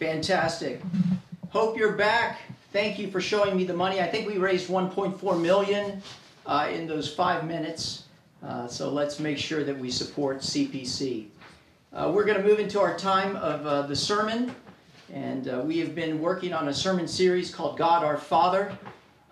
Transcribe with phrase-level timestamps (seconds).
[0.00, 0.80] Fantastic.
[1.50, 2.40] Hope you're back.
[2.72, 4.00] Thank you for showing me the money.
[4.00, 6.02] I think we raised 1.4 million
[6.46, 8.06] uh, in those five minutes.
[8.42, 11.26] Uh, so let's make sure that we support CPC.
[11.92, 14.52] Uh, we're going to move into our time of uh, the sermon.
[15.12, 18.76] And uh, we have been working on a sermon series called God Our Father,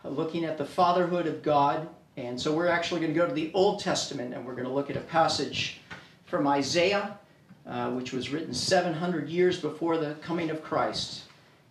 [0.04, 1.88] uh, looking at the fatherhood of God.
[2.16, 4.72] And so we're actually going to go to the Old Testament and we're going to
[4.72, 5.80] look at a passage
[6.24, 7.18] from Isaiah
[7.66, 11.22] uh, which was written 700 years before the coming of Christ.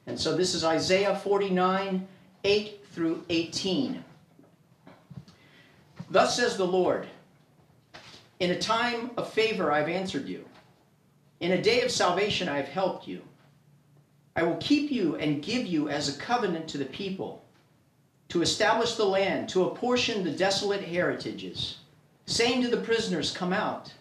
[0.07, 2.07] And so this is Isaiah 49,
[2.43, 4.03] 8 through 18.
[6.09, 7.07] Thus says the Lord
[8.39, 10.45] In a time of favor I've answered you,
[11.39, 13.21] in a day of salvation I have helped you.
[14.35, 17.43] I will keep you and give you as a covenant to the people,
[18.29, 21.79] to establish the land, to apportion the desolate heritages,
[22.27, 23.91] saying to the prisoners, Come out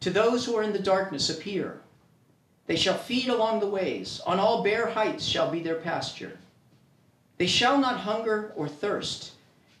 [0.00, 1.80] to those who are in the darkness, appear.
[2.66, 4.20] They shall feed along the ways.
[4.26, 6.38] On all bare heights shall be their pasture.
[7.38, 9.32] They shall not hunger or thirst.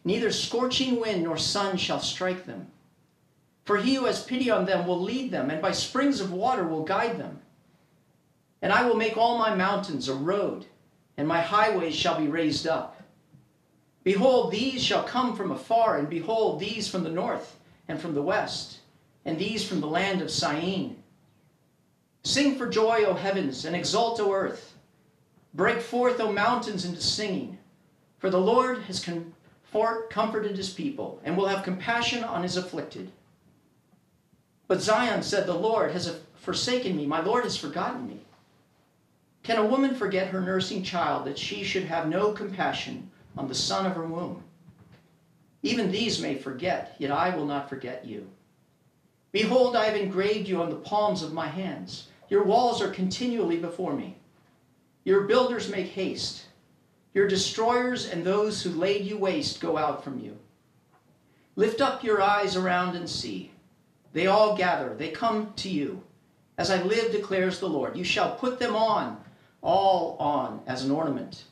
[0.04, 2.68] Neither scorching wind nor sun shall strike them.
[3.64, 6.64] For he who has pity on them will lead them, and by springs of water
[6.66, 7.40] will guide them.
[8.62, 10.64] And I will make all my mountains a road,
[11.16, 13.02] and my highways shall be raised up.
[14.02, 18.22] Behold, these shall come from afar, and behold, these from the north and from the
[18.22, 18.77] west
[19.28, 21.02] and these from the land of Syene.
[22.22, 24.74] Sing for joy, O heavens, and exult, O earth.
[25.52, 27.58] Break forth, O mountains, into singing.
[28.18, 29.06] For the Lord has
[30.08, 33.12] comforted his people, and will have compassion on his afflicted.
[34.66, 38.20] But Zion said, The Lord has forsaken me, my Lord has forgotten me.
[39.42, 43.54] Can a woman forget her nursing child that she should have no compassion on the
[43.54, 44.42] son of her womb?
[45.62, 48.26] Even these may forget, yet I will not forget you.
[49.32, 52.08] Behold, I have engraved you on the palms of my hands.
[52.28, 54.16] Your walls are continually before me.
[55.04, 56.44] Your builders make haste.
[57.14, 60.36] Your destroyers and those who laid you waste go out from you.
[61.56, 63.50] Lift up your eyes around and see.
[64.12, 66.02] They all gather, they come to you.
[66.56, 69.22] As I live, declares the Lord, you shall put them on,
[69.62, 71.44] all on, as an ornament.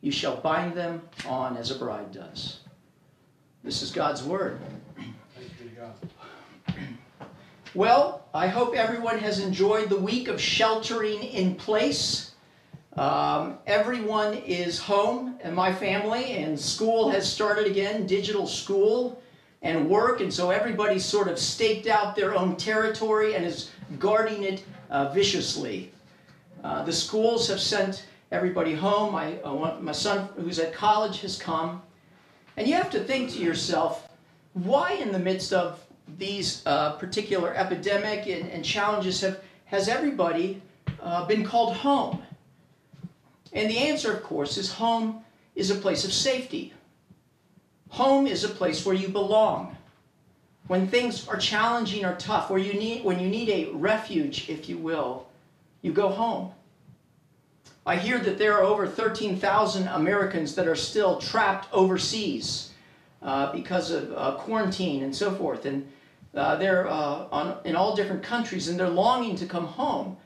[0.00, 2.60] You shall bind them on as a bride does.
[3.62, 4.58] This is God's word.
[7.74, 12.32] Well, I hope everyone has enjoyed the week of sheltering in place.
[12.96, 19.22] Um, everyone is home and my family, and school has started again digital school
[19.62, 23.70] and work, and so everybody's sort of staked out their own territory and is
[24.00, 25.92] guarding it uh, viciously.
[26.64, 29.14] Uh, the schools have sent everybody home.
[29.14, 31.80] Uh, my son, who's at college, has come.
[32.56, 34.08] And you have to think to yourself,
[34.54, 35.78] why, in the midst of
[36.18, 40.60] these uh, particular epidemic and, and, challenges have has everybody
[41.00, 42.22] uh, been called home?
[43.52, 46.72] And the answer, of course, is home is a place of safety.
[47.90, 49.76] Home is a place where you belong.
[50.68, 54.68] When things are challenging or tough, where you need, when you need a refuge, if
[54.68, 55.26] you will,
[55.82, 56.52] you go home.
[57.86, 62.70] I hear that there are over 13,000 Americans that are still trapped overseas
[63.22, 65.64] uh, because of uh, quarantine and so forth.
[65.66, 65.90] And
[66.34, 70.16] uh, they're uh, on, in all different countries and they're longing to come home,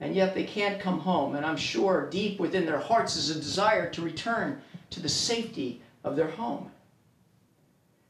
[0.00, 1.34] and yet they can't come home.
[1.34, 4.60] And I'm sure deep within their hearts is a desire to return
[4.90, 6.70] to the safety of their home.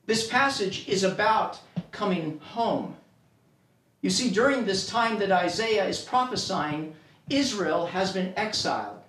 [0.07, 1.61] This passage is about
[1.93, 2.97] coming home.
[4.03, 6.95] You see, during this time that Isaiah is prophesying,
[7.31, 9.01] Israel has been exiled.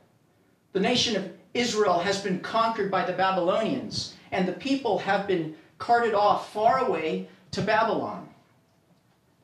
[0.71, 5.55] The nation of Israel has been conquered by the Babylonians, and the people have been
[5.79, 8.29] carted off far away to Babylon.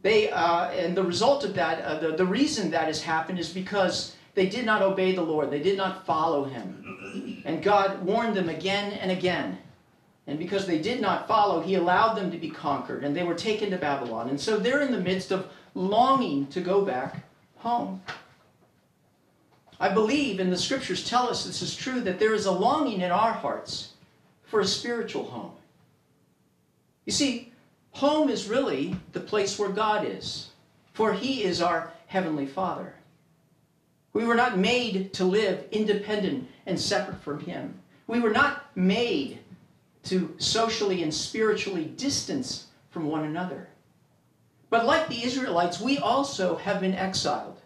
[0.02, 3.50] They, uh, and the result of that, uh, the, the reason that has happened is
[3.50, 5.52] because they did not obey the Lord.
[5.52, 7.42] They did not follow him.
[7.46, 9.58] And God warned them again and again.
[10.28, 13.36] And because they did not follow, he allowed them to be conquered, and they were
[13.36, 14.30] taken to Babylon.
[14.30, 17.24] And so they're in the midst of longing to go back
[17.58, 18.02] home.
[19.80, 23.02] I believe, and the scriptures tell us this is true, that there is a longing
[23.02, 23.94] in our hearts
[24.44, 25.52] for a spiritual home.
[27.06, 27.51] You see,
[27.94, 30.50] Home is really the place where God is,
[30.94, 32.96] for He is our Heavenly Father.
[34.14, 37.80] We were not made to live independent and separate from Him.
[38.08, 39.40] We were not made
[40.04, 43.68] to socially and spiritually distance from one another.
[44.70, 47.62] But like the Israelites, we also have been exiled.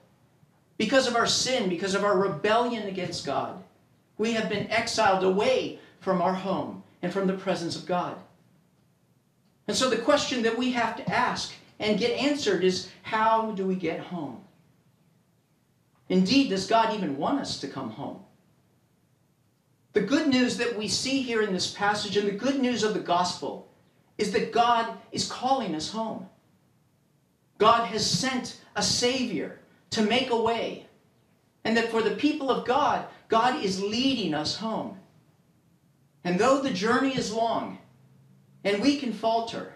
[0.78, 3.64] Because of our sin, because of our rebellion against God,
[4.18, 8.18] we have been exiled away from our home and from the presence of God.
[9.68, 13.66] And so the question that we have to ask and get answered is how do
[13.66, 14.44] we get home?
[16.10, 18.20] Indeed, does God even want us to come home?
[19.94, 22.94] The good news that we see here in this passage and the good news of
[22.94, 23.72] the gospel
[24.18, 26.28] is that God is calling us home.
[27.58, 29.60] God has sent a Savior
[29.92, 30.86] to make a way.
[31.64, 35.00] And that for the people of God, God is leading us home.
[36.24, 37.80] And though the journey is long
[38.66, 39.74] and we can falter,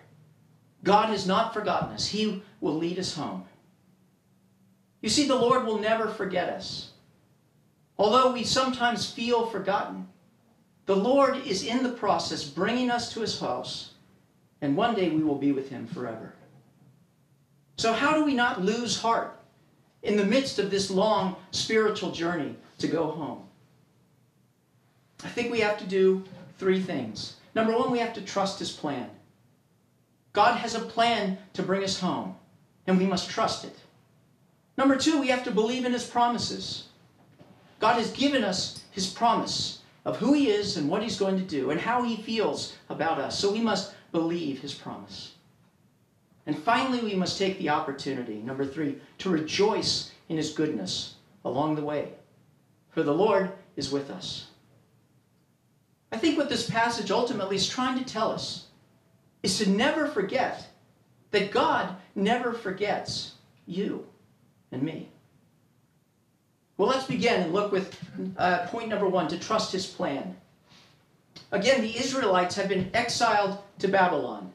[0.83, 2.07] God has not forgotten us.
[2.07, 3.45] He will lead us home.
[5.01, 6.89] You see, the Lord will never forget us.
[7.97, 10.07] Although we sometimes feel forgotten,
[10.87, 13.91] the Lord is in the process bringing us to his house,
[14.61, 16.33] and one day we will be with him forever.
[17.77, 19.39] So, how do we not lose heart
[20.01, 23.43] in the midst of this long spiritual journey to go home?
[25.23, 26.23] I think we have to do
[26.57, 27.35] three things.
[27.59, 29.09] Number one, we have to trust his plan.
[30.31, 32.37] God has a plan to bring us home,
[32.87, 33.75] and we must trust it.
[34.77, 36.85] Number two, we have to believe in his promises.
[37.81, 41.43] God has given us his promise of who he is and what he's going to
[41.43, 43.37] do and how he feels about us.
[43.37, 45.33] So we must believe his promise.
[46.45, 51.75] And finally, we must take the opportunity, number three, to rejoice in his goodness along
[51.75, 52.13] the way.
[52.91, 54.48] For the Lord is with us.
[56.11, 58.65] I think what this passage ultimately is trying to tell us
[59.43, 60.67] is to never forget
[61.31, 63.33] that God never forgets
[63.65, 64.05] you
[64.71, 65.09] and me.
[66.77, 67.97] Well, let's begin and look with
[68.37, 70.35] uh, point number one to trust his plan.
[71.51, 74.51] Again, the Israelites have been exiled to Babylon.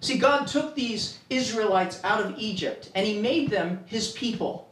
[0.00, 4.67] See, God took these Israelites out of Egypt and he made them his people.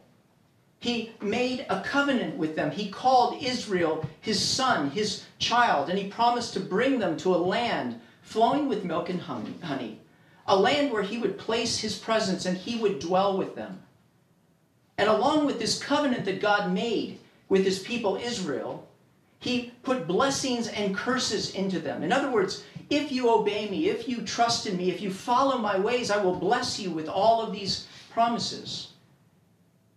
[0.79, 2.69] He made a covenant with them.
[2.69, 7.37] He called Israel his son, his child, and he promised to bring them to a
[7.37, 9.99] land flowing with milk and honey,
[10.45, 13.81] a land where he would place his presence and he would dwell with them.
[14.97, 17.19] And along with this covenant that God made
[17.49, 18.87] with his people Israel,
[19.39, 22.03] he put blessings and curses into them.
[22.03, 25.57] In other words, if you obey me, if you trust in me, if you follow
[25.57, 28.89] my ways, I will bless you with all of these promises.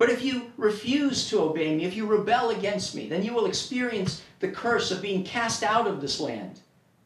[0.00, 3.44] But if you refuse to obey me, if you rebel against me, then you will
[3.44, 6.61] experience the curse of being cast out of this land,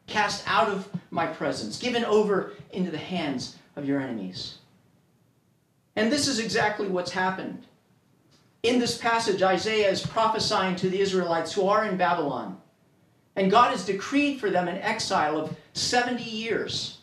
[0.07, 4.59] cast out of my presence, given over into the hands of your enemies.
[5.97, 7.65] And this is exactly what's happened.
[8.63, 12.61] In this passage, Isaiah is prophesying to the Israelites who are in Babylon.
[13.35, 16.99] And God has decreed for them an exile of 70 years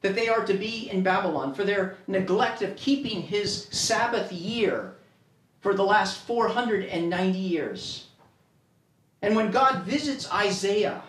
[0.00, 4.95] that they are to be in Babylon for their neglect of keeping his Sabbath year
[5.66, 8.06] for the last 490 years.
[9.20, 11.02] And when God visits Isaiah,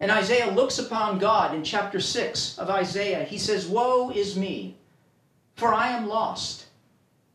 [0.00, 4.74] and Isaiah looks upon God in chapter 6 of Isaiah, he says, Woe is me,
[5.54, 6.66] for I am lost.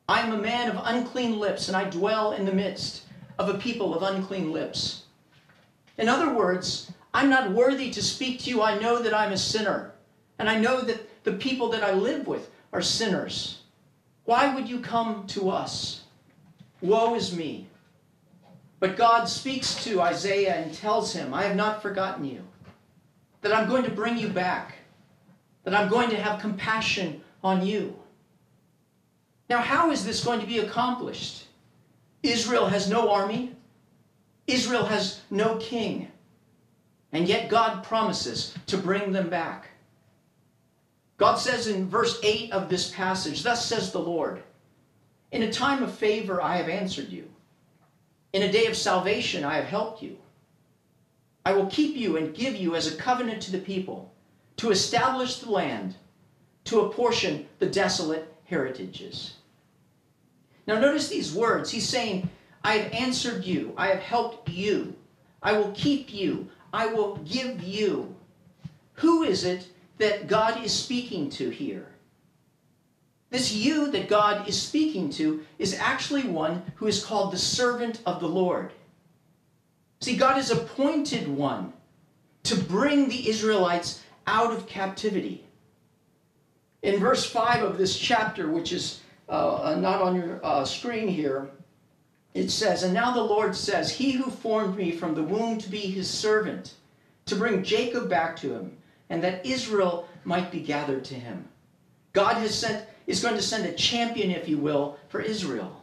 [0.09, 3.03] I am a man of unclean lips, and I dwell in the midst
[3.39, 5.03] of a people of unclean lips.
[5.97, 8.61] In other words, I'm not worthy to speak to you.
[8.61, 9.93] I know that I'm a sinner.
[10.39, 13.61] And I know that the people that I live with are sinners.
[14.25, 16.02] Why would you come to us?
[16.83, 17.67] Woe is me.
[18.79, 22.41] But God speaks to Isaiah and tells him, I have not forgotten you,
[23.41, 24.75] that I'm going to bring you back,
[25.63, 27.97] that I'm going to have compassion on you.
[29.49, 31.45] Now, how is this going to be accomplished?
[32.21, 33.55] Israel has no army.
[34.45, 36.11] Israel has no king.
[37.13, 39.69] And yet God promises to bring them back.
[41.15, 44.43] God says in verse 8 of this passage, Thus says the Lord,
[45.33, 47.27] In a time of favor I have answered you.
[48.33, 50.17] In a day of salvation I have helped you.
[51.43, 54.13] I will keep you and give you as a covenant to the people,
[54.57, 55.95] to establish the land,
[56.65, 59.33] to apportion the desolate heritages.
[60.67, 61.71] Now, notice these words.
[61.71, 62.29] He's saying,
[62.63, 64.95] I have answered you, I have helped you,
[65.41, 68.15] I will keep you, I will give you.
[68.93, 71.92] Who is it that God is speaking to here?
[73.33, 77.99] This you that God is speaking to is actually one who is called the servant
[78.05, 78.71] of the Lord.
[80.01, 81.73] See, God has appointed one
[82.43, 85.43] to bring the Israelites out of captivity.
[86.83, 91.07] In verse 5 of this chapter, which is uh, uh, not on your uh, screen
[91.07, 91.49] here,
[92.35, 95.69] it says, And now the Lord says, He who formed me from the womb to
[95.71, 96.75] be his servant,
[97.25, 98.77] to bring Jacob back to him,
[99.09, 101.47] and that Israel might be gathered to him.
[102.13, 105.81] God has sent, is going to send a champion, if you will, for Israel.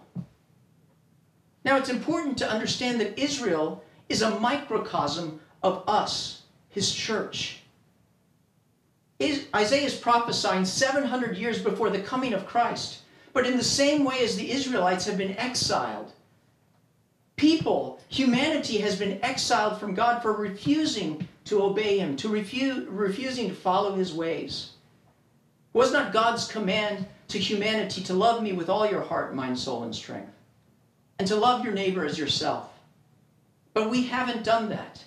[1.65, 7.61] Now it's important to understand that Israel is a microcosm of us, his church.
[9.21, 13.00] Isaiah is prophesying 700 years before the coming of Christ.
[13.33, 16.12] But in the same way as the Israelites have been exiled
[17.41, 23.49] People, humanity has been exiled from God for refusing to obey Him, to refu- refusing
[23.49, 24.73] to follow His ways.
[25.73, 29.85] Was not God's command to humanity to love me with all your heart, mind, soul,
[29.85, 30.33] and strength,
[31.19, 32.71] and to love your neighbor as yourself?
[33.73, 35.05] But we haven't done that.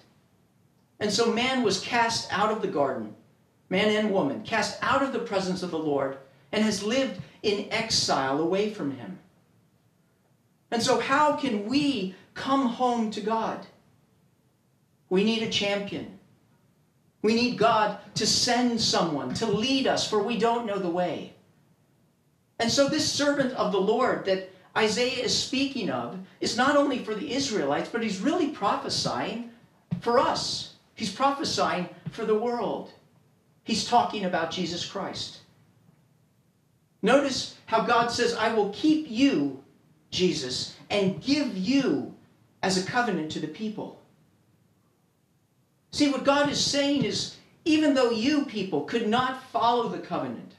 [0.99, 3.13] And so man was cast out of the garden,
[3.69, 6.17] man and woman, cast out of the presence of the Lord,
[6.53, 9.19] and has lived in exile away from Him.
[10.71, 13.67] And so, how can we come home to God?
[15.09, 16.12] We need a champion.
[17.23, 21.33] We need God to send someone to lead us, for we don't know the way.
[22.59, 26.99] And so, this servant of the Lord that Isaiah is speaking of is not only
[26.99, 29.51] for the Israelites, but he's really prophesying
[30.01, 30.75] for us.
[30.95, 32.91] He's prophesying for the world.
[33.63, 35.39] He's talking about Jesus Christ.
[37.01, 39.63] Notice how God says, I will keep you,
[40.11, 42.13] Jesus, and give you
[42.61, 44.02] as a covenant to the people.
[45.93, 47.35] See, what God is saying is,
[47.65, 50.53] even though you people could not follow the covenant,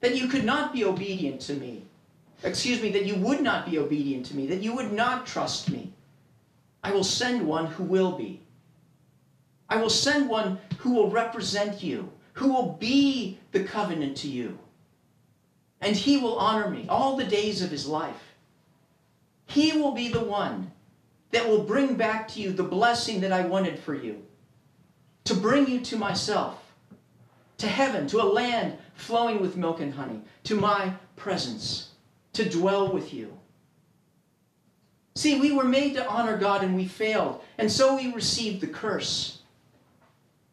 [0.00, 1.84] that you could not be obedient to me,
[2.42, 5.70] excuse me, that you would not be obedient to me, that you would not trust
[5.70, 5.92] me,
[6.82, 8.40] I will send one who will be.
[9.68, 14.58] I will send one who will represent you, who will be the covenant to you.
[15.80, 18.34] And he will honor me all the days of his life.
[19.46, 20.72] He will be the one
[21.30, 24.24] that will bring back to you the blessing that I wanted for you,
[25.24, 26.72] to bring you to myself,
[27.58, 31.90] to heaven, to a land flowing with milk and honey, to my presence,
[32.32, 33.36] to dwell with you.
[35.14, 38.66] See, we were made to honor God and we failed, and so we received the
[38.66, 39.40] curse.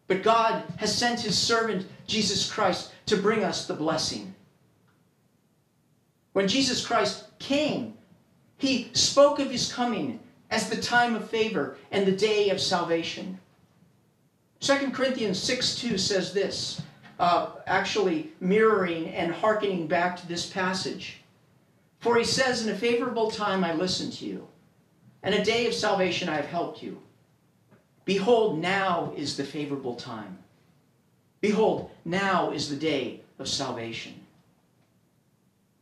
[0.07, 4.33] But God has sent his servant, Jesus Christ, to bring us the blessing.
[6.33, 7.93] When Jesus Christ came,
[8.57, 10.19] he spoke of his coming
[10.49, 13.39] as the time of favor and the day of salvation.
[14.59, 16.81] 2 Corinthians 6 2 says this,
[17.19, 21.21] uh, actually mirroring and hearkening back to this passage.
[21.99, 24.47] For he says, In a favorable time I listened to you,
[25.23, 27.01] and a day of salvation I have helped you.
[28.05, 30.37] Behold, now is the favorable time.
[31.41, 34.13] Behold, now is the day of salvation.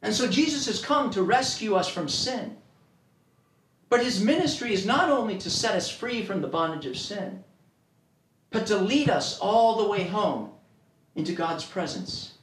[0.02, 2.58] And so Jesus has come to rescue us from sin.
[3.90, 7.44] But his ministry is not only to set us free from the bondage of sin,
[8.56, 10.50] but to lead us all the way home
[11.16, 12.36] into God's presence.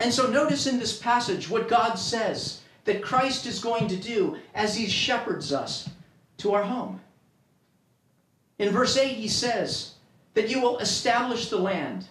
[0.00, 4.36] And so notice in this passage what God says that Christ is going to do
[4.54, 5.88] as he shepherds us
[6.36, 7.00] to our home.
[8.58, 9.94] In verse 8, he says
[10.34, 12.06] that you will establish the land,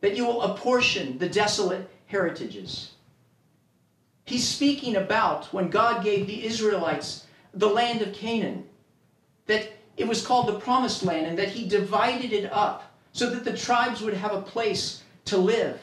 [0.00, 2.90] that you will apportion the desolate heritages.
[4.24, 8.64] He's speaking about when God gave the Israelites the land of Canaan,
[9.46, 13.44] that it was called the promised land, and that he divided it up so that
[13.44, 15.78] the tribes would have a place to live.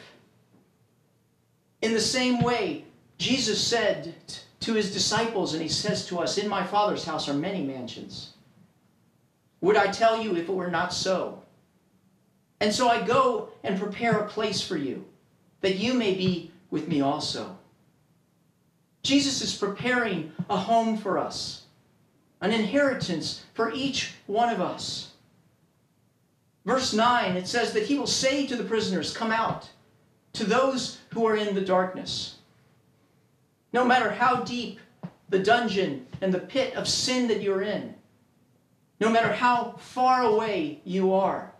[1.84, 2.86] In the same way,
[3.20, 4.16] Jesus said
[4.62, 8.34] to his disciples, and he says to us, In my Father's house are many mansions.
[9.62, 11.44] Would I tell you if it were not so?
[12.60, 15.06] And so I go and prepare a place for you,
[15.62, 17.56] that you may be with me also.
[19.04, 21.67] Jesus is preparing a home for us,
[22.42, 25.12] an inheritance for each one of us.
[26.66, 29.70] Verse 9, it says that he will say to the prisoners, Come out,
[30.34, 32.36] to those who are in the darkness.
[33.74, 34.80] No matter how deep
[35.30, 37.96] the dungeon and the pit of sin that you're in,
[39.00, 41.52] no matter how far away you are,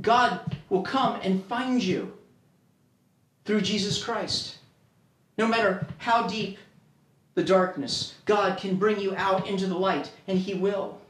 [0.00, 2.12] God will come and find you
[3.44, 4.56] through Jesus Christ.
[5.38, 6.58] No matter how deep
[7.34, 11.00] the darkness, God can bring you out into the light, and He will.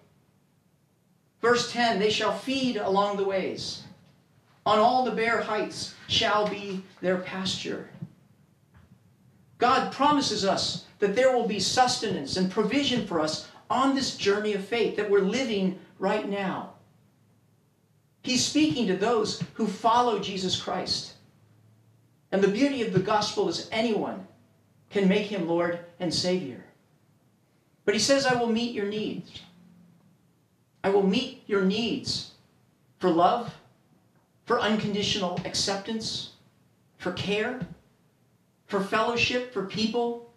[1.40, 3.82] Verse 10 They shall feed along the ways.
[4.66, 7.90] On all the bare heights shall be their pasture.
[9.58, 14.54] God promises us that there will be sustenance and provision for us on this journey
[14.54, 16.72] of faith that we're living right now.
[18.22, 21.12] He's speaking to those who follow Jesus Christ.
[22.32, 24.26] And the beauty of the gospel is anyone
[24.90, 26.64] can make him Lord and Savior.
[27.84, 29.42] But he says, I will meet your needs.
[30.82, 32.32] I will meet your needs
[32.98, 33.54] for love,
[34.44, 36.32] for unconditional acceptance,
[36.98, 37.60] for care,
[38.66, 40.32] for fellowship, for people.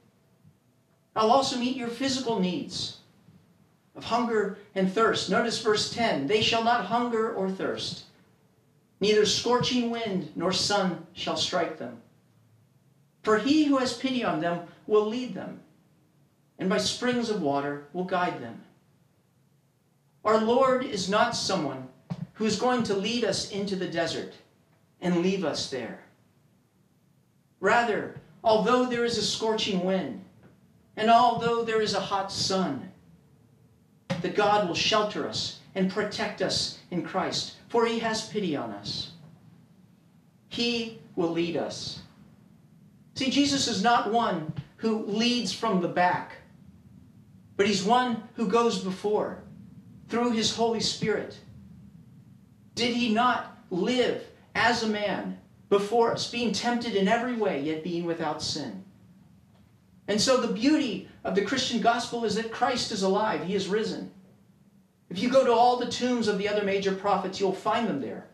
[1.16, 2.98] I'll also meet your physical needs
[3.96, 5.30] of hunger and thirst.
[5.30, 8.04] Notice verse 10 They shall not hunger or thirst,
[9.00, 12.02] neither scorching wind nor sun shall strike them.
[13.28, 15.60] For he who has pity on them will lead them.
[16.58, 18.64] and by springs of water will guide them.
[20.24, 21.90] Our Lord is not someone
[22.36, 24.34] who is going to lead us into the desert
[25.02, 26.00] and leave us there.
[27.60, 28.16] Rather,
[28.46, 30.24] although there is a scorching wind,
[30.96, 32.94] and although there is a hot sun,
[34.08, 38.72] that God will shelter us and protect us in Christ, for he has pity on
[38.72, 39.12] us.
[40.48, 42.00] He will lead us.
[43.18, 46.34] See, Jesus is not one who leads from the back,
[47.56, 49.42] but he's one who goes before
[50.08, 51.36] through his Holy Spirit.
[52.76, 57.84] Did he not live as a man before us, being tempted in every way, yet
[57.84, 58.84] being without sin?
[60.08, 63.68] And so the beauty of the Christian gospel is that Christ is alive, he is
[63.68, 64.12] risen.
[65.10, 68.00] If you go to all the tombs of the other major prophets, you'll find them
[68.00, 68.28] there.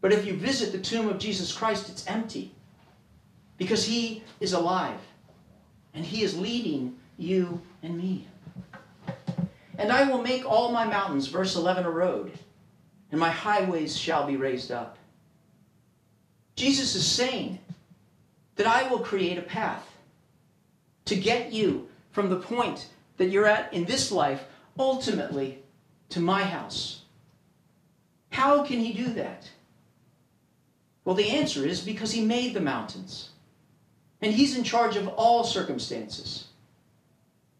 [0.00, 2.54] But if you visit the tomb of Jesus Christ, it's empty
[3.60, 4.98] because he is alive
[5.92, 8.26] and he is leading you and me.
[9.76, 12.32] And I will make all my mountains, verse 11, a road,
[13.10, 14.96] and my highways shall be raised up.
[16.56, 17.58] Jesus is saying
[18.56, 19.86] that I will create a path
[21.04, 22.88] to get you from the point
[23.18, 24.42] that you're at in this life
[24.78, 25.58] ultimately
[26.08, 27.02] to my house.
[28.30, 29.50] How can he do that?
[31.04, 33.30] Well, the answer is because he made the mountains.
[34.22, 36.46] And he's in charge of all circumstances.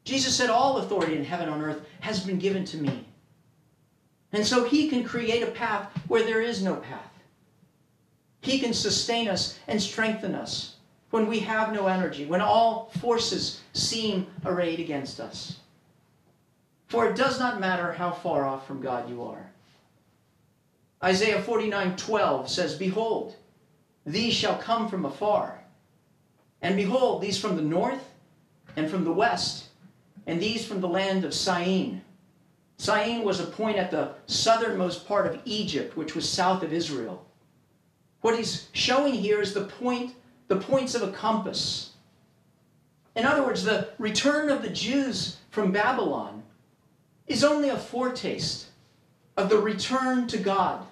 [0.05, 3.05] Jesus said, All authority in heaven and on earth has been given to me.
[4.33, 7.13] And so he can create a path where there is no path.
[8.43, 10.77] He can sustain us and strengthen us
[11.11, 15.59] when we have no energy, when all forces seem arrayed against us.
[16.87, 19.51] For it does not matter how far off from God you are.
[21.03, 23.37] Isaiah 49:12 says, Behold,
[24.05, 25.60] these shall come from afar.
[26.63, 28.13] And behold, these from the north
[28.77, 29.67] and from the west,
[30.27, 32.03] and these from the land of Syene.
[32.77, 37.27] Syene was a point at the southernmost part of Egypt, which was south of Israel.
[38.21, 40.15] What he's showing here is the point,
[40.49, 41.93] the points of a compass.
[43.17, 46.43] In other words, the return of the Jews from Babylon
[47.27, 48.67] is only a foretaste
[49.37, 50.87] of the return to God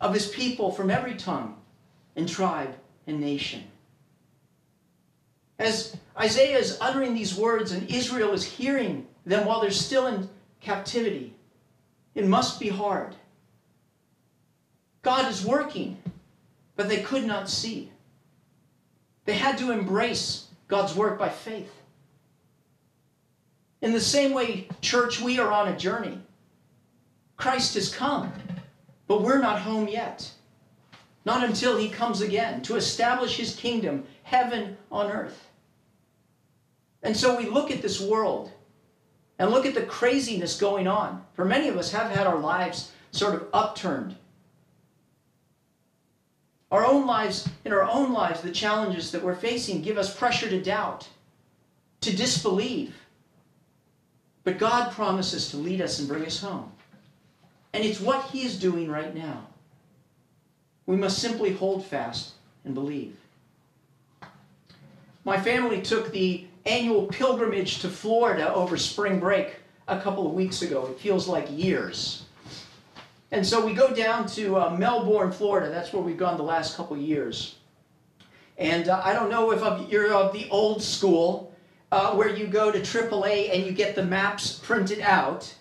[0.00, 1.56] of his people from every tongue
[2.16, 2.74] and tribe
[3.06, 3.64] and nation.
[5.62, 10.28] As Isaiah is uttering these words and Israel is hearing them while they're still in
[10.60, 11.34] captivity,
[12.16, 13.14] it must be hard.
[15.02, 15.98] God is working,
[16.74, 17.92] but they could not see.
[19.24, 21.72] They had to embrace God's work by faith.
[23.82, 26.18] In the same way, church, we are on a journey.
[27.36, 28.32] Christ has come,
[29.06, 30.28] but we're not home yet.
[31.24, 35.50] Not until he comes again to establish his kingdom, heaven on earth.
[37.02, 38.50] And so we look at this world
[39.38, 41.24] and look at the craziness going on.
[41.34, 44.16] For many of us have had our lives sort of upturned.
[46.70, 50.48] Our own lives, in our own lives, the challenges that we're facing give us pressure
[50.48, 51.08] to doubt,
[52.00, 52.94] to disbelieve,
[54.44, 56.72] but God promises to lead us and bring us home.
[57.74, 59.46] And it's what He is doing right now.
[60.86, 62.32] We must simply hold fast
[62.64, 63.16] and believe.
[65.24, 69.56] My family took the annual pilgrimage to Florida over spring break
[69.88, 70.86] a couple of weeks ago.
[70.86, 72.24] It feels like years.
[73.30, 75.70] And so we go down to uh, Melbourne, Florida.
[75.70, 77.56] That's where we've gone the last couple of years.
[78.58, 81.52] And uh, I don't know if you're of the old school,
[81.92, 85.54] uh, where you go to AAA and you get the maps printed out?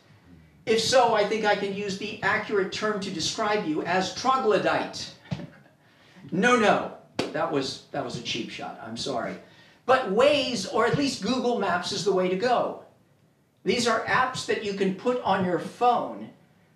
[0.65, 5.11] If so, I think I can use the accurate term to describe you as troglodyte.
[6.31, 8.79] no, no, that was, that was a cheap shot.
[8.81, 9.35] I'm sorry.
[9.91, 12.85] But Waze, or at least Google Maps, is the way to go.
[13.65, 16.29] These are apps that you can put on your phone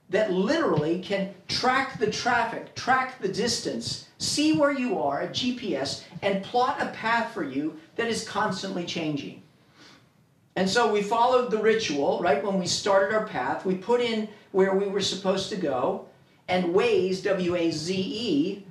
[0.10, 6.04] that literally can track the traffic, track the distance, see where you are, a GPS,
[6.24, 9.42] and plot a path for you that is constantly changing.
[10.58, 12.44] And so we followed the ritual, right?
[12.44, 16.06] When we started our path, we put in where we were supposed to go,
[16.50, 18.66] and Waze, W A Z E,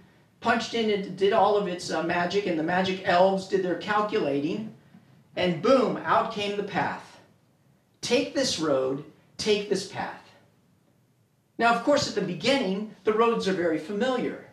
[0.44, 3.76] punched in and did all of its uh, magic, and the magic elves did their
[3.76, 4.74] calculating,
[5.36, 7.18] and boom, out came the path.
[8.02, 9.02] Take this road,
[9.38, 10.20] take this path.
[11.56, 14.44] Now, of course, at the beginning, the roads are very familiar,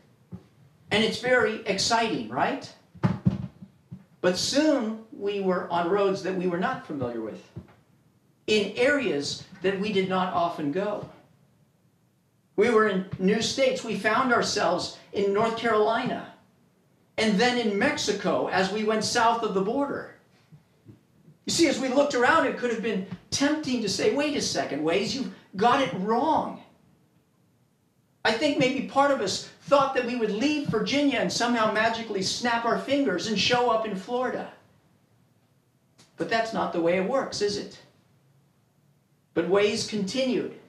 [0.92, 2.74] and it's very exciting, right?
[4.22, 7.44] But soon we were on roads that we were not familiar with,
[8.48, 11.10] in areas that we did not often go.
[12.62, 13.84] We were in new states.
[13.84, 16.32] We found ourselves in North Carolina
[17.18, 20.14] and then in Mexico as we went south of the border.
[21.48, 24.42] You see, as we looked around, it could have been tempting to say, wait a
[24.44, 26.62] second, Waze, you've got it wrong.
[28.24, 32.22] I think maybe part of us thought that we would leave Virginia and somehow magically
[32.22, 34.54] snap our fingers and show up in Florida.
[36.16, 37.80] But that's not the way it works, is it?
[39.34, 40.61] But Waze continued,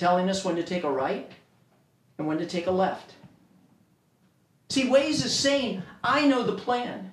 [0.00, 1.30] telling us when to take a right
[2.16, 3.12] and when to take a left.
[4.70, 7.12] See, Waze is saying, I know the plan.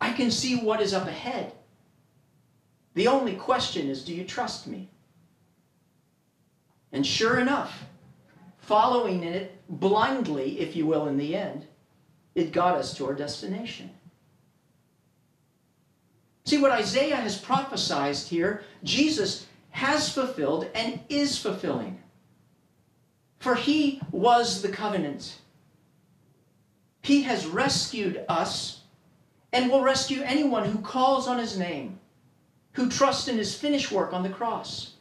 [0.00, 1.52] I can see what is up ahead.
[2.94, 4.90] The only question is, do you trust me?
[6.92, 7.84] And sure enough,
[8.58, 11.66] following it blindly, if you will, in the end,
[12.36, 13.90] it got us to our destination.
[16.44, 22.00] See, what Isaiah has prophesied here, Jesus has fulfilled and is fulfilling.
[23.38, 25.38] For he was the covenant.
[27.02, 28.82] He has rescued us
[29.52, 31.98] and will rescue anyone who calls on his name,
[32.72, 34.92] who trusts in his finished work on the cross.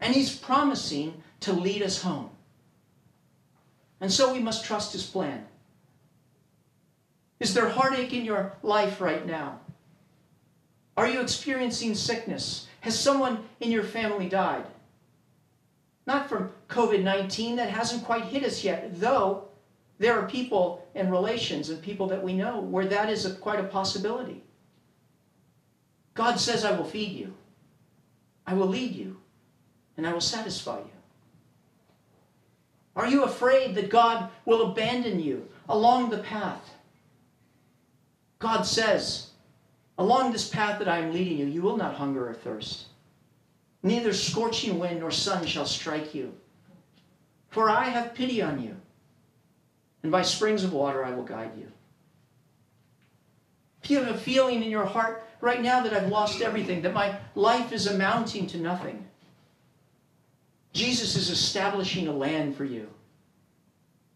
[0.00, 2.30] And he's promising to lead us home.
[4.00, 5.46] And so we must trust his plan.
[7.40, 9.60] Is there heartache in your life right now?
[10.96, 12.67] Are you experiencing sickness?
[12.80, 14.64] Has someone in your family died?
[16.06, 19.48] Not from COVID 19, that hasn't quite hit us yet, though
[19.98, 23.60] there are people and relations and people that we know where that is a, quite
[23.60, 24.42] a possibility.
[26.14, 27.34] God says, I will feed you,
[28.46, 29.18] I will lead you,
[29.96, 30.90] and I will satisfy you.
[32.96, 36.74] Are you afraid that God will abandon you along the path?
[38.40, 39.27] God says,
[39.98, 42.86] Along this path that I am leading you, you will not hunger or thirst.
[43.82, 46.32] Neither scorching wind nor sun shall strike you.
[47.50, 48.76] For I have pity on you,
[50.02, 51.66] and by springs of water I will guide you.
[53.82, 56.92] If you have a feeling in your heart right now that I've lost everything, that
[56.92, 59.04] my life is amounting to nothing,
[60.72, 62.88] Jesus is establishing a land for you.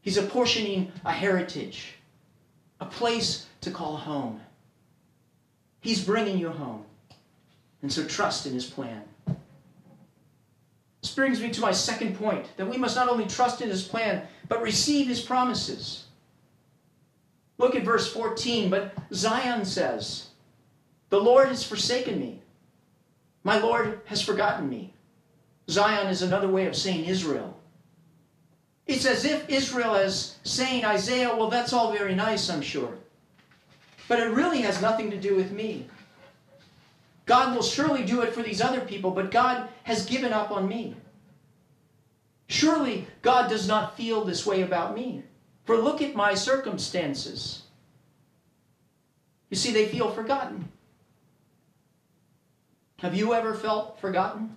[0.02, 1.94] He's apportioning a heritage,
[2.80, 4.40] a place to call home.
[5.82, 6.84] He's bringing you home.
[7.82, 9.02] And so trust in his plan.
[11.02, 13.82] This brings me to my second point that we must not only trust in his
[13.82, 16.04] plan, but receive his promises.
[17.58, 18.70] Look at verse 14.
[18.70, 20.28] But Zion says,
[21.10, 22.40] The Lord has forsaken me.
[23.42, 24.94] My Lord has forgotten me.
[25.68, 27.56] Zion is another way of saying Israel.
[28.86, 32.98] It's as if Israel is saying, Isaiah, well, that's all very nice, I'm sure.
[34.12, 35.86] But it really has nothing to do with me.
[37.24, 40.68] God will surely do it for these other people, but God has given up on
[40.68, 40.96] me.
[42.46, 45.22] Surely God does not feel this way about me.
[45.64, 47.62] For look at my circumstances.
[49.48, 50.70] You see, they feel forgotten.
[52.98, 54.54] Have you ever felt forgotten?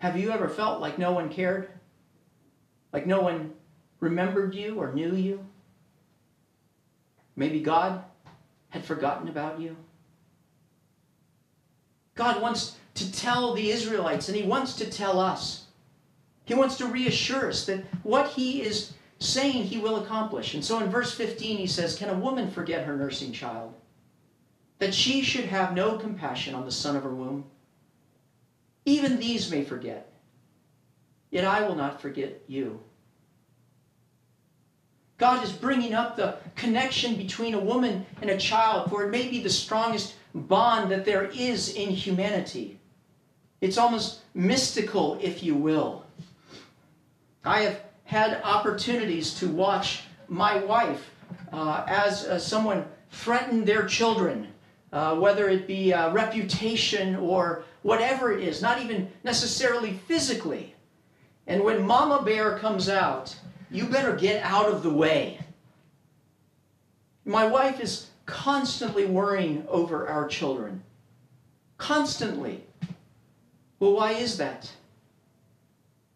[0.00, 1.70] Have you ever felt like no one cared?
[2.92, 3.54] Like no one
[3.98, 5.46] remembered you or knew you?
[7.40, 8.04] Maybe God
[8.68, 9.74] had forgotten about you.
[12.14, 15.64] God wants to tell the Israelites, and He wants to tell us.
[16.44, 20.52] He wants to reassure us that what He is saying He will accomplish.
[20.52, 23.72] And so in verse 15, He says, Can a woman forget her nursing child?
[24.78, 27.46] That she should have no compassion on the son of her womb?
[28.84, 30.12] Even these may forget,
[31.30, 32.80] yet I will not forget you.
[35.20, 39.28] God is bringing up the connection between a woman and a child, for it may
[39.28, 42.80] be the strongest bond that there is in humanity.
[43.60, 46.06] It's almost mystical, if you will.
[47.44, 51.10] I have had opportunities to watch my wife
[51.52, 54.48] uh, as uh, someone threaten their children,
[54.92, 60.74] uh, whether it be reputation or whatever it is, not even necessarily physically.
[61.46, 63.36] And when Mama Bear comes out,
[63.70, 65.38] you better get out of the way.
[67.24, 70.82] My wife is constantly worrying over our children.
[71.78, 72.64] Constantly.
[73.78, 74.70] Well, why is that?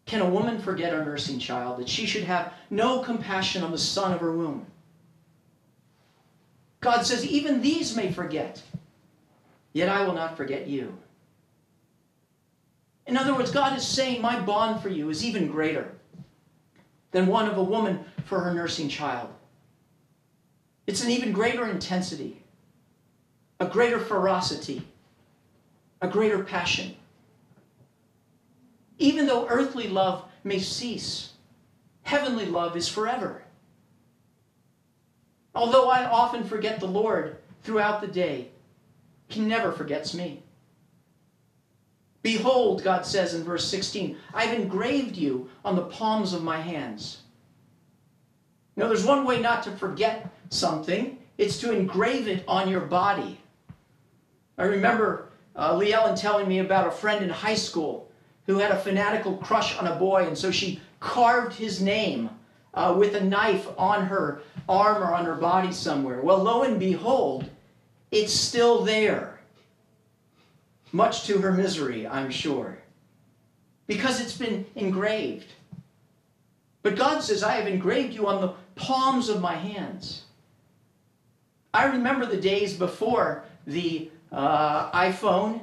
[0.05, 3.77] Can a woman forget her nursing child, that she should have no compassion on the
[3.77, 4.65] son of her womb?
[6.81, 8.61] God says, even these may forget,
[9.73, 10.95] yet I will not forget you.
[13.07, 15.94] In other words, God is saying, My bond for you is even greater
[17.15, 19.29] than one of a woman for her nursing child.
[20.85, 22.43] It's an even greater intensity,
[23.57, 24.85] a greater ferocity,
[26.01, 26.97] a greater passion.
[28.97, 31.31] Even though earthly love may cease,
[32.03, 33.43] heavenly love is forever.
[35.55, 38.49] Although I often forget the Lord throughout the day,
[39.29, 40.43] He never forgets me.
[42.25, 47.19] Behold, God says in verse 16, I've engraved you on the palms of my hands.
[48.75, 53.39] Now, there's one way not to forget something it's to engrave it on your body.
[54.57, 58.09] I remember uh, Lee Ellen telling me about a friend in high school
[58.47, 62.31] who had a fanatical crush on a boy, and so she carved his name
[62.73, 66.21] uh, with a knife on her arm or on her body somewhere.
[66.21, 67.47] Well, lo and behold,
[68.09, 69.34] it's still there.
[70.95, 72.77] Much to her misery, I'm sure.
[73.85, 75.51] Because it's been engraved.
[76.83, 80.23] But God says, I have engraved you on the palms of my hands.
[81.73, 85.59] I remember the days before the uh, iPhone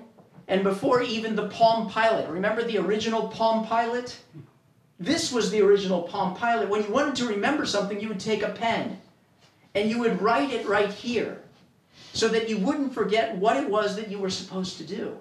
[0.48, 2.28] and before even the Palm Pilot.
[2.28, 4.20] Remember the original Palm Pilot?
[5.00, 6.68] This was the original Palm Pilot.
[6.68, 9.00] When you wanted to remember something, you would take a pen
[9.74, 11.40] and you would write it right here
[12.12, 15.16] so that you wouldn't forget what it was that you were supposed to do.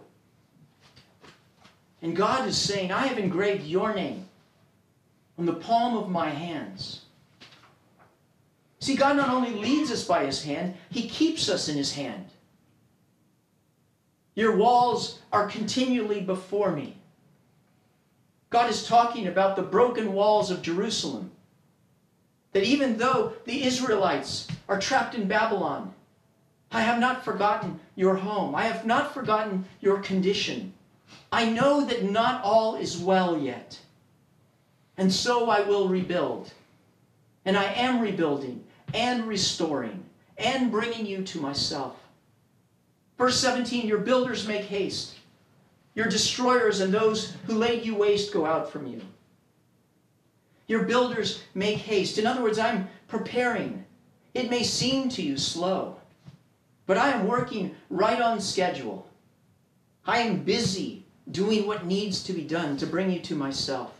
[2.01, 4.27] And God is saying, I have engraved your name
[5.38, 7.01] on the palm of my hands.
[8.80, 12.25] See, God not only leads us by his hand, he keeps us in his hand.
[14.36, 16.97] Your walls are continually before me.
[18.49, 21.32] God is talking about the broken walls of Jerusalem.
[22.54, 25.93] That even though the Israelites are trapped in Babylon,
[26.71, 28.55] I have not forgotten your home.
[28.55, 30.73] I have not forgotten your condition.
[31.31, 33.79] I know that not all is well yet.
[34.97, 36.53] And so I will rebuild.
[37.45, 40.03] And I am rebuilding and restoring
[40.38, 41.97] and bringing you to myself.
[43.17, 45.15] Verse 17 Your builders make haste.
[45.93, 49.01] Your destroyers and those who laid you waste go out from you.
[50.67, 52.17] Your builders make haste.
[52.17, 53.84] In other words, I'm preparing.
[54.34, 55.97] It may seem to you slow,
[56.91, 59.08] but I am working right on schedule.
[60.06, 63.93] I am busy doing what needs to be done to bring you to myself.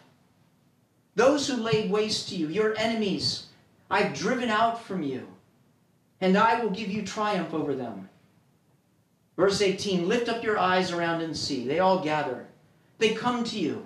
[1.16, 3.46] Those who laid waste to you, your enemies,
[3.90, 5.26] I've driven out from you,
[6.20, 8.10] and I will give you triumph over them.
[9.38, 11.66] Verse 18 Lift up your eyes around and see.
[11.66, 12.46] They all gather.
[12.98, 13.86] They come to you.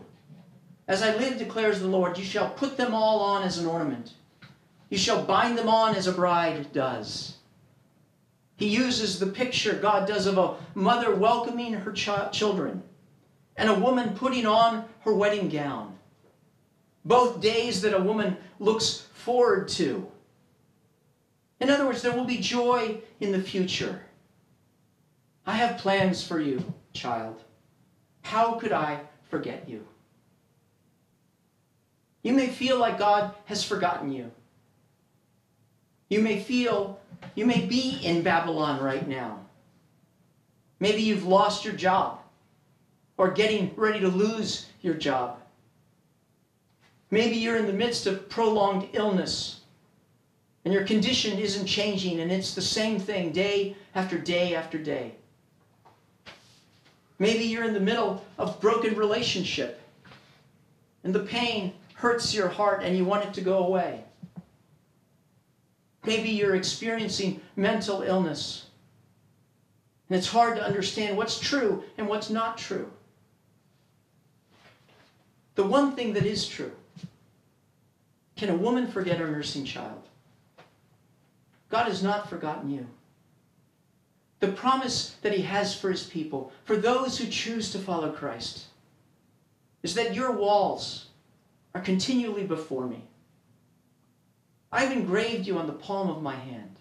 [0.87, 4.13] As I live, declares the Lord, you shall put them all on as an ornament.
[4.89, 7.35] You shall bind them on as a bride does.
[8.57, 12.83] He uses the picture God does of a mother welcoming her ch- children
[13.57, 15.97] and a woman putting on her wedding gown.
[17.03, 20.07] Both days that a woman looks forward to.
[21.59, 24.01] In other words, there will be joy in the future.
[25.45, 27.43] I have plans for you, child.
[28.21, 29.85] How could I forget you?
[32.23, 34.31] You may feel like God has forgotten you.
[36.09, 36.99] You may feel,
[37.36, 39.39] you may be in Babylon right now.
[40.80, 42.19] Maybe you've lost your job
[43.17, 45.39] or getting ready to lose your job.
[47.12, 49.62] Maybe you're in the midst of prolonged illness
[50.65, 55.13] and your condition isn't changing and it's the same thing day after day after day.
[57.19, 59.80] Maybe you're in the middle of broken relationship
[61.04, 64.04] and the pain hurts your heart and you want it to go away.
[66.05, 68.65] Maybe you're experiencing mental illness
[70.09, 72.91] and it's hard to understand what's true and what's not true.
[75.55, 76.73] The one thing that is true
[78.35, 80.03] can a woman forget her nursing child?
[81.69, 82.85] God has not forgotten you.
[84.41, 88.65] The promise that he has for his people, for those who choose to follow Christ,
[89.81, 91.07] is that your walls
[91.73, 93.01] are continually before me.
[94.75, 96.75] I've engraved you on the palm of my hand.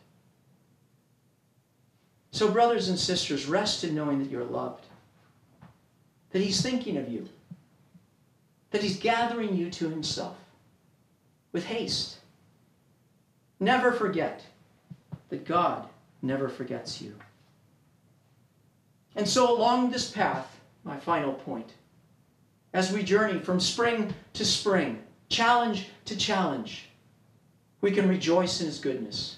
[2.33, 4.85] So, brothers and sisters, rest in knowing that you're loved,
[6.31, 7.29] that he's thinking of you,
[8.73, 10.37] that he's gathering you to himself
[11.53, 12.17] with haste.
[13.61, 14.45] Never forget
[15.29, 15.87] that God
[16.21, 17.15] never forgets you.
[19.15, 21.75] And so, along this path, my final point,
[22.73, 26.89] as we journey from spring to spring, challenge to challenge,
[27.85, 29.37] we can rejoice in His goodness.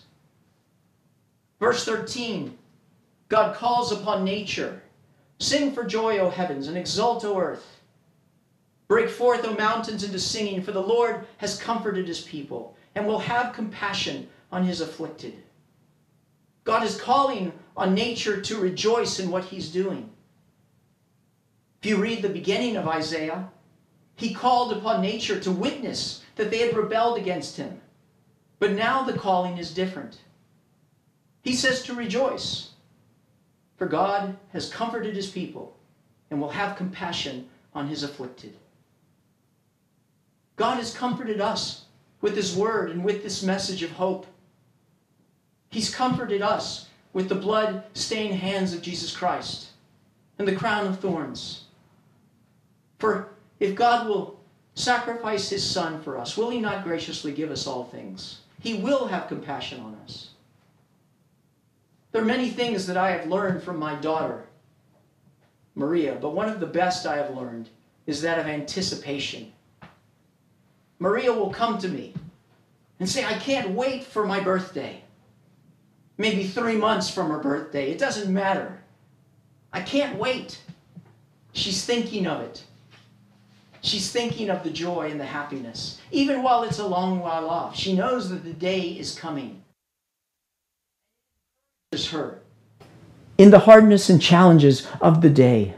[1.58, 2.56] Verse 13
[3.28, 4.82] God calls upon nature.
[5.40, 7.80] Sing for joy, O heavens, and exult, O earth.
[8.86, 13.18] Break forth, O mountains, into singing, for the Lord has comforted his people and will
[13.18, 15.34] have compassion on his afflicted.
[16.62, 20.08] God is calling on nature to rejoice in what he's doing.
[21.82, 23.50] If you read the beginning of Isaiah,
[24.14, 27.80] he called upon nature to witness that they had rebelled against him.
[28.58, 30.18] But now the calling is different.
[31.42, 32.70] He says to rejoice,
[33.76, 35.76] for God has comforted his people
[36.30, 38.56] and will have compassion on his afflicted.
[40.56, 41.84] God has comforted us
[42.20, 44.26] with his word and with this message of hope.
[45.70, 49.68] He's comforted us with the blood stained hands of Jesus Christ
[50.38, 51.64] and the crown of thorns.
[52.98, 53.28] For
[53.60, 54.40] if God will
[54.74, 58.40] sacrifice his son for us, will he not graciously give us all things?
[58.66, 60.30] He will have compassion on us.
[62.10, 64.42] There are many things that I have learned from my daughter,
[65.76, 67.68] Maria, but one of the best I have learned
[68.08, 69.52] is that of anticipation.
[70.98, 72.12] Maria will come to me
[72.98, 75.00] and say, I can't wait for my birthday.
[76.18, 77.92] Maybe three months from her birthday.
[77.92, 78.82] It doesn't matter.
[79.72, 80.60] I can't wait.
[81.52, 82.64] She's thinking of it.
[83.86, 86.00] She's thinking of the joy and the happiness.
[86.10, 89.62] Even while it's a long while off, she knows that the day is coming.
[92.10, 92.40] Her
[93.38, 95.74] in the hardness and challenges of the day.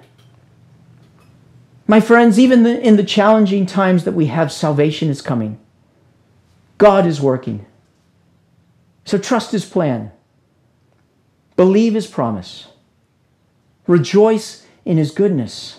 [1.87, 5.59] My friends, even the, in the challenging times that we have, salvation is coming.
[6.79, 7.67] God is working.
[9.05, 10.13] So trust His plan.
[11.57, 12.69] Believe His promise.
[13.87, 15.78] Rejoice in His goodness.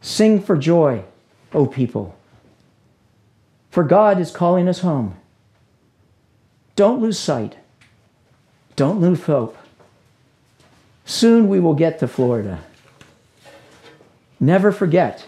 [0.00, 1.04] Sing for joy,
[1.52, 2.16] O people.
[3.70, 5.16] For God is calling us home.
[6.74, 7.56] Don't lose sight.
[8.76, 9.56] Don't lose hope.
[11.04, 12.60] Soon we will get to Florida.
[14.38, 15.26] Never forget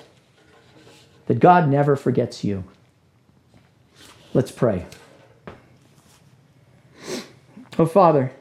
[1.27, 2.65] that God never forgets you.
[4.33, 4.87] Let's pray.
[7.79, 8.33] Oh, Father,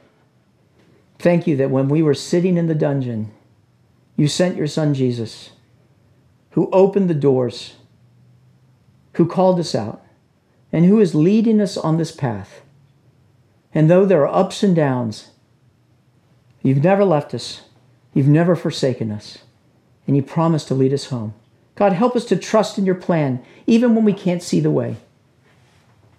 [1.19, 3.31] thank you that when we were sitting in the dungeon,
[4.15, 5.51] you sent your son Jesus,
[6.51, 7.75] who opened the doors,
[9.13, 10.03] who called us out,
[10.71, 12.61] and who is leading us on this path.
[13.73, 15.31] And though there are ups and downs,
[16.61, 17.63] you've never left us,
[18.13, 19.39] you've never forsaken us,
[20.07, 21.33] and you promise to lead us home.
[21.75, 24.97] God, help us to trust in your plan, even when we can't see the way.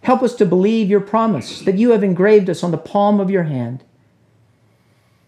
[0.02, 3.30] Help us to believe your promise that you have engraved us on the palm of
[3.30, 3.84] your hand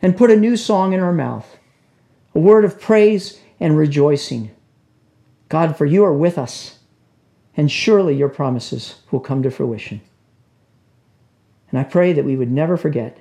[0.03, 1.57] and put a new song in our mouth,
[2.35, 4.54] a word of praise and rejoicing.
[5.49, 6.79] God, for you are with us,
[7.57, 10.01] and surely your promises will come to fruition.
[11.71, 13.19] And I pray that we would never forget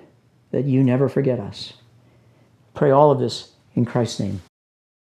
[0.52, 1.74] that you never forget us.
[2.74, 4.42] Pray all of this in Christ's name.